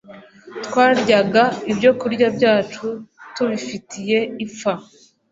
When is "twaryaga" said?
0.65-1.43